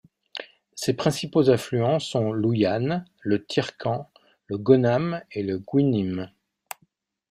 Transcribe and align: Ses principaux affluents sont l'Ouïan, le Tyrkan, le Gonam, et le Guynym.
Ses 0.73 0.95
principaux 0.95 1.51
affluents 1.51 1.99
sont 1.99 2.31
l'Ouïan, 2.33 3.05
le 3.19 3.45
Tyrkan, 3.45 4.09
le 4.47 4.57
Gonam, 4.57 5.21
et 5.31 5.43
le 5.43 5.59
Guynym. 5.59 6.31